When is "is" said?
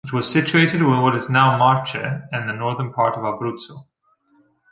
1.15-1.29